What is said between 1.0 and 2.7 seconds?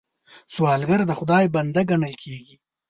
د خدای بنده ګڼل کېږي